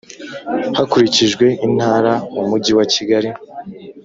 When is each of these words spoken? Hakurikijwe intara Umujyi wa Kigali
Hakurikijwe 0.77 1.45
intara 1.67 2.13
Umujyi 2.41 2.71
wa 2.77 2.85
Kigali 2.93 3.29